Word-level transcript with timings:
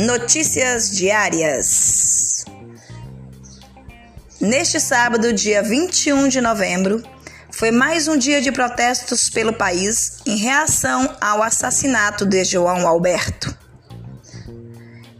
Notícias 0.00 0.92
diárias. 0.92 2.46
Neste 4.40 4.80
sábado, 4.80 5.30
dia 5.30 5.62
21 5.62 6.26
de 6.26 6.40
novembro, 6.40 7.02
foi 7.50 7.70
mais 7.70 8.08
um 8.08 8.16
dia 8.16 8.40
de 8.40 8.50
protestos 8.50 9.28
pelo 9.28 9.52
país 9.52 10.20
em 10.24 10.36
reação 10.36 11.14
ao 11.20 11.42
assassinato 11.42 12.24
de 12.24 12.42
João 12.44 12.88
Alberto. 12.88 13.54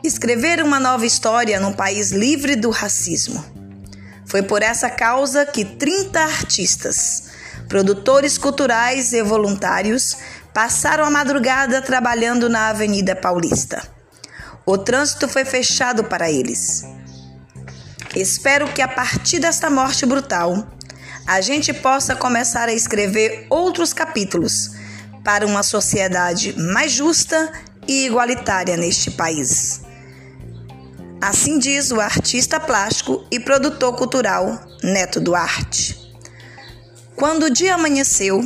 Escrever 0.03 0.63
uma 0.63 0.81
nova 0.81 1.05
história 1.05 1.61
num 1.61 1.75
país 1.75 2.11
livre 2.11 2.57
do 2.57 2.71
racismo. 2.71 3.45
Foi 4.25 4.43
por 4.43 4.63
essa 4.63 4.89
causa 4.89 5.45
que 5.45 5.63
30 5.63 6.19
artistas, 6.19 7.25
produtores 7.69 8.39
culturais 8.39 9.13
e 9.13 9.23
voluntários 9.23 10.17
passaram 10.55 11.05
a 11.05 11.11
madrugada 11.11 11.83
trabalhando 11.83 12.49
na 12.49 12.69
Avenida 12.71 13.15
Paulista. 13.15 14.00
O 14.67 14.79
trânsito 14.79 15.29
foi 15.29 15.45
fechado 15.45 16.05
para 16.05 16.31
eles. 16.31 16.85
Espero 18.15 18.73
que 18.73 18.83
a 18.83 18.89
partir 18.89 19.39
desta 19.39 19.71
morte 19.71 20.05
brutal, 20.05 20.67
a 21.27 21.41
gente 21.41 21.73
possa 21.73 22.17
começar 22.17 22.69
a 22.69 22.73
escrever 22.73 23.47
outros 23.49 23.93
capítulos 23.93 24.73
para 25.25 25.47
uma 25.47 25.63
sociedade 25.63 26.55
mais 26.59 26.93
justa 26.93 27.53
e 27.87 28.07
igualitária 28.07 28.77
neste 28.77 29.11
país. 29.11 29.83
Assim 31.21 31.59
diz 31.59 31.91
o 31.91 32.01
artista 32.01 32.59
plástico 32.59 33.25
e 33.31 33.39
produtor 33.39 33.95
cultural 33.95 34.59
Neto 34.83 35.21
Duarte. 35.21 35.97
Quando 37.15 37.45
o 37.45 37.51
dia 37.51 37.75
amanheceu, 37.75 38.43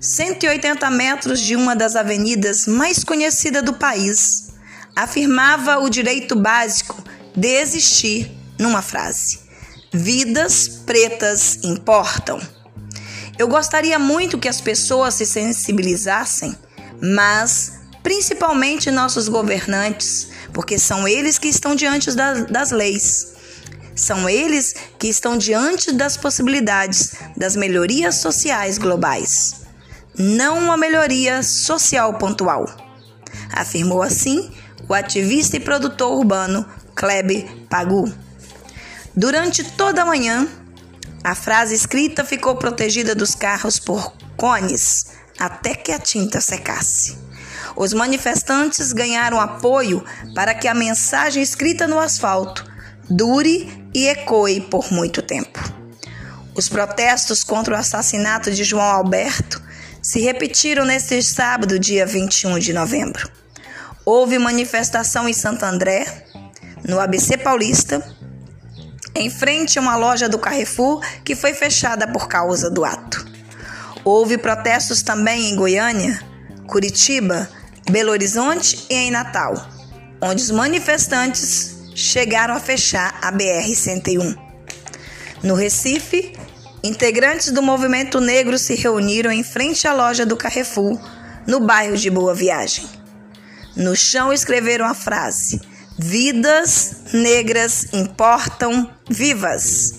180 0.00 0.88
metros 0.90 1.40
de 1.40 1.56
uma 1.56 1.74
das 1.74 1.96
avenidas 1.96 2.66
mais 2.66 3.02
conhecidas 3.02 3.62
do 3.62 3.72
país, 3.74 4.43
afirmava 4.94 5.78
o 5.78 5.88
direito 5.88 6.36
básico 6.36 7.02
de 7.34 7.48
existir 7.48 8.30
numa 8.58 8.82
frase: 8.82 9.40
Vidas 9.92 10.68
pretas 10.86 11.58
importam. 11.62 12.40
Eu 13.38 13.48
gostaria 13.48 13.98
muito 13.98 14.38
que 14.38 14.48
as 14.48 14.60
pessoas 14.60 15.14
se 15.14 15.26
sensibilizassem, 15.26 16.56
mas 17.00 17.80
principalmente 18.02 18.90
nossos 18.90 19.28
governantes, 19.28 20.28
porque 20.52 20.78
são 20.78 21.08
eles 21.08 21.38
que 21.38 21.48
estão 21.48 21.74
diante 21.74 22.12
das, 22.12 22.46
das 22.46 22.70
leis. 22.70 23.34
São 23.96 24.28
eles 24.28 24.74
que 24.98 25.08
estão 25.08 25.38
diante 25.38 25.92
das 25.92 26.16
possibilidades 26.16 27.14
das 27.36 27.54
melhorias 27.54 28.16
sociais 28.16 28.76
globais, 28.76 29.62
não 30.18 30.58
uma 30.58 30.76
melhoria 30.76 31.42
social 31.42 32.14
pontual. 32.14 32.83
Afirmou 33.54 34.02
assim 34.02 34.50
o 34.88 34.94
ativista 34.94 35.56
e 35.56 35.60
produtor 35.60 36.12
urbano 36.12 36.66
Klebe 36.94 37.66
Pagu. 37.70 38.12
Durante 39.14 39.62
toda 39.62 40.02
a 40.02 40.06
manhã, 40.06 40.48
a 41.22 41.34
frase 41.34 41.74
escrita 41.74 42.24
ficou 42.24 42.56
protegida 42.56 43.14
dos 43.14 43.34
carros 43.34 43.78
por 43.78 44.12
cones 44.36 45.06
até 45.38 45.74
que 45.74 45.92
a 45.92 45.98
tinta 45.98 46.40
secasse. 46.40 47.16
Os 47.76 47.92
manifestantes 47.92 48.92
ganharam 48.92 49.40
apoio 49.40 50.04
para 50.34 50.54
que 50.54 50.68
a 50.68 50.74
mensagem 50.74 51.42
escrita 51.42 51.86
no 51.86 51.98
asfalto 51.98 52.64
dure 53.08 53.88
e 53.94 54.06
ecoe 54.06 54.60
por 54.60 54.92
muito 54.92 55.22
tempo. 55.22 55.60
Os 56.54 56.68
protestos 56.68 57.42
contra 57.42 57.74
o 57.74 57.78
assassinato 57.78 58.50
de 58.50 58.62
João 58.62 58.84
Alberto 58.84 59.62
se 60.00 60.20
repetiram 60.20 60.84
neste 60.84 61.22
sábado, 61.22 61.78
dia 61.78 62.06
21 62.06 62.58
de 62.58 62.72
novembro. 62.72 63.28
Houve 64.06 64.38
manifestação 64.38 65.26
em 65.26 65.32
Santo 65.32 65.64
André, 65.64 66.04
no 66.86 67.00
ABC 67.00 67.38
Paulista, 67.38 68.06
em 69.14 69.30
frente 69.30 69.78
a 69.78 69.82
uma 69.82 69.96
loja 69.96 70.28
do 70.28 70.38
Carrefour 70.38 71.02
que 71.24 71.34
foi 71.34 71.54
fechada 71.54 72.06
por 72.06 72.28
causa 72.28 72.70
do 72.70 72.84
ato. 72.84 73.24
Houve 74.04 74.36
protestos 74.36 75.00
também 75.00 75.48
em 75.48 75.56
Goiânia, 75.56 76.20
Curitiba, 76.66 77.48
Belo 77.90 78.10
Horizonte 78.10 78.84
e 78.90 78.94
em 78.94 79.10
Natal, 79.10 79.54
onde 80.20 80.42
os 80.42 80.50
manifestantes 80.50 81.74
chegaram 81.94 82.54
a 82.54 82.60
fechar 82.60 83.18
a 83.22 83.32
BR-101. 83.32 84.36
No 85.42 85.54
Recife, 85.54 86.36
integrantes 86.82 87.50
do 87.50 87.62
movimento 87.62 88.20
negro 88.20 88.58
se 88.58 88.74
reuniram 88.74 89.32
em 89.32 89.42
frente 89.42 89.88
à 89.88 89.94
loja 89.94 90.26
do 90.26 90.36
Carrefour, 90.36 91.00
no 91.46 91.60
bairro 91.60 91.96
de 91.96 92.10
Boa 92.10 92.34
Viagem. 92.34 93.03
No 93.76 93.96
chão 93.96 94.32
escreveram 94.32 94.86
a 94.86 94.94
frase: 94.94 95.60
Vidas 95.98 96.96
negras 97.12 97.86
importam 97.92 98.90
vivas. 99.08 99.94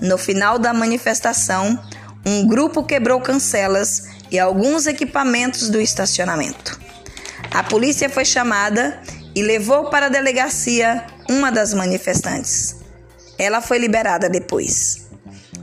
No 0.00 0.16
final 0.16 0.58
da 0.58 0.72
manifestação, 0.72 1.78
um 2.24 2.46
grupo 2.46 2.84
quebrou 2.84 3.20
cancelas 3.20 4.04
e 4.30 4.38
alguns 4.38 4.86
equipamentos 4.86 5.68
do 5.68 5.80
estacionamento. 5.80 6.80
A 7.50 7.62
polícia 7.62 8.08
foi 8.08 8.24
chamada 8.24 9.00
e 9.34 9.42
levou 9.42 9.90
para 9.90 10.06
a 10.06 10.10
delegacia 10.10 11.04
uma 11.28 11.50
das 11.50 11.74
manifestantes. 11.74 12.76
Ela 13.38 13.60
foi 13.60 13.78
liberada 13.78 14.28
depois. 14.28 15.08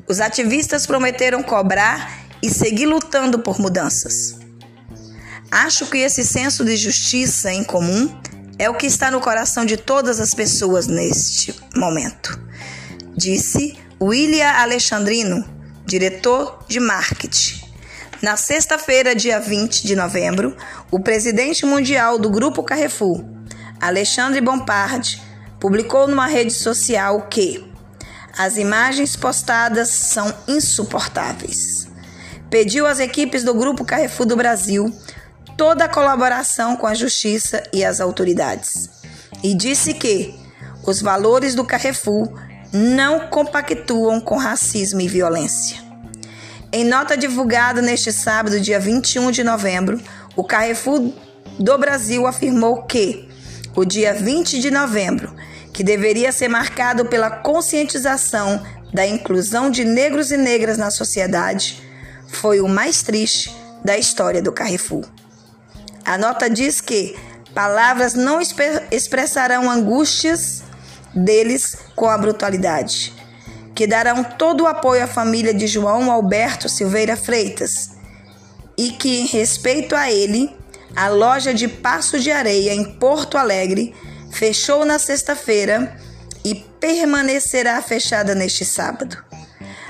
Os 0.08 0.20
ativistas 0.20 0.86
prometeram 0.86 1.44
cobrar 1.44 2.26
e 2.42 2.50
seguir 2.50 2.86
lutando 2.86 3.40
por 3.40 3.60
mudanças. 3.60 4.38
Acho 5.58 5.88
que 5.88 5.98
esse 5.98 6.24
senso 6.24 6.64
de 6.64 6.78
justiça 6.78 7.52
em 7.52 7.64
comum 7.64 8.16
é 8.60 8.70
o 8.70 8.76
que 8.76 8.86
está 8.86 9.10
no 9.10 9.20
coração 9.20 9.66
de 9.66 9.76
todas 9.76 10.20
as 10.20 10.32
pessoas 10.32 10.86
neste 10.86 11.52
momento, 11.76 12.40
disse 13.16 13.76
William 14.00 14.52
Alexandrino, 14.52 15.44
diretor 15.84 16.64
de 16.68 16.80
marketing. 16.80 17.60
Na 18.22 18.38
sexta-feira, 18.38 19.16
dia 19.16 19.40
20 19.40 19.88
de 19.88 19.96
novembro, 19.96 20.56
o 20.92 21.00
presidente 21.00 21.66
mundial 21.66 22.20
do 22.20 22.30
Grupo 22.30 22.62
Carrefour, 22.62 23.26
Alexandre 23.82 24.40
Bompard, 24.40 25.20
publicou 25.60 26.08
numa 26.08 26.28
rede 26.28 26.54
social 26.54 27.24
que 27.24 27.68
as 28.38 28.58
imagens 28.58 29.16
postadas 29.16 29.90
são 29.90 30.32
insuportáveis. 30.48 31.88
Pediu 32.48 32.86
às 32.86 33.00
equipes 33.00 33.44
do 33.44 33.56
Grupo 33.56 33.84
Carrefour 33.84 34.28
do 34.28 34.38
Brasil 34.38 34.96
toda 35.58 35.86
a 35.86 35.90
colaboração 35.90 36.78
com 36.78 36.86
a 36.86 36.94
justiça 36.94 37.64
e 37.74 37.84
as 37.84 38.00
autoridades. 38.00 38.90
E 39.44 39.56
disse 39.56 39.94
que 39.96 40.40
os 40.86 41.02
valores 41.02 41.56
do 41.56 41.66
Carrefour 41.66 42.32
não 42.72 43.28
compactuam 43.28 44.22
com 44.22 44.38
racismo 44.38 45.02
e 45.02 45.08
violência. 45.08 45.78
Em 46.72 46.86
nota 46.86 47.18
divulgada 47.18 47.82
neste 47.82 48.12
sábado, 48.12 48.60
dia 48.60 48.80
21 48.80 49.32
de 49.32 49.44
novembro, 49.44 50.00
o 50.36 50.44
Carrefour 50.44 51.12
do 51.60 51.78
Brasil 51.78 52.28
afirmou 52.28 52.84
que 52.84 53.28
o 53.76 53.84
dia 53.84 54.14
20 54.14 54.60
de 54.60 54.70
novembro, 54.70 55.34
que 55.74 55.84
deveria 55.84 56.32
ser 56.32 56.48
marcado 56.50 57.06
pela 57.06 57.32
conscientização 57.32 58.64
da 58.94 59.08
inclusão 59.08 59.70
de 59.70 59.84
negros 59.84 60.32
e 60.32 60.38
negras 60.38 60.78
na 60.78 60.92
sociedade, 60.92 61.82
foi 62.28 62.60
o 62.60 62.68
mais 62.68 63.02
triste 63.02 63.56
da 63.84 63.98
história 63.98 64.42
do 64.42 64.52
Carrefour. 64.52 65.06
A 66.08 66.18
nota 66.18 66.50
diz 66.50 66.80
que 66.80 67.18
palavras 67.54 68.14
não 68.14 68.40
expressarão 68.90 69.70
angústias 69.70 70.64
deles 71.14 71.76
com 71.98 72.08
a 72.08 72.18
brutalidade, 72.18 73.14
que 73.76 73.86
darão 73.86 74.24
todo 74.24 74.64
o 74.64 74.68
apoio 74.68 75.04
à 75.04 75.08
família 75.08 75.54
de 75.54 75.68
João 75.68 76.10
Alberto 76.10 76.70
Silveira 76.70 77.18
Freitas 77.18 77.92
e 78.78 78.92
que, 78.92 79.20
em 79.20 79.26
respeito 79.26 79.98
a 79.98 80.10
ele, 80.10 80.56
a 80.96 81.10
loja 81.10 81.54
de 81.54 81.68
Passo 81.68 82.18
de 82.18 82.32
Areia 82.32 82.74
em 82.74 82.86
Porto 82.86 83.38
Alegre 83.38 83.94
fechou 84.32 84.86
na 84.86 84.98
sexta-feira 84.98 85.94
e 86.46 86.56
permanecerá 86.56 87.82
fechada 87.82 88.34
neste 88.34 88.64
sábado. 88.64 89.22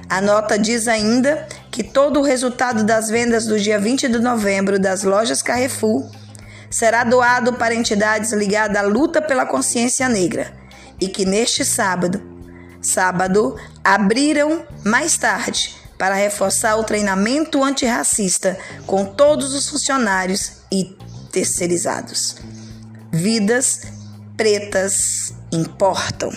A 0.09 0.21
nota 0.21 0.57
diz 0.57 0.87
ainda 0.87 1.47
que 1.69 1.83
todo 1.83 2.19
o 2.19 2.23
resultado 2.23 2.83
das 2.83 3.09
vendas 3.09 3.45
do 3.45 3.59
dia 3.59 3.77
20 3.79 4.07
de 4.07 4.19
novembro 4.19 4.79
das 4.79 5.03
lojas 5.03 5.41
Carrefour 5.41 6.09
será 6.69 7.03
doado 7.03 7.53
para 7.53 7.75
entidades 7.75 8.31
ligadas 8.31 8.77
à 8.77 8.81
luta 8.81 9.21
pela 9.21 9.45
consciência 9.45 10.07
negra 10.07 10.53
e 10.99 11.07
que 11.07 11.25
neste 11.25 11.65
sábado, 11.65 12.21
sábado, 12.81 13.55
abriram 13.83 14.65
mais 14.83 15.17
tarde 15.17 15.75
para 15.97 16.15
reforçar 16.15 16.77
o 16.77 16.83
treinamento 16.83 17.63
antirracista 17.63 18.57
com 18.85 19.03
todos 19.05 19.53
os 19.53 19.69
funcionários 19.69 20.53
e 20.71 20.95
terceirizados. 21.31 22.37
Vidas 23.11 23.81
pretas 24.37 25.33
importam. 25.51 26.31